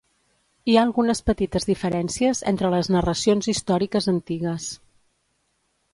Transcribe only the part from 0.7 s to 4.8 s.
Hi ha algunes petites diferències entre les narracions històriques antigues.